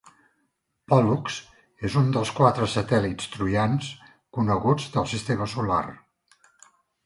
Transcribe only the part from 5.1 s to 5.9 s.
sistema solar.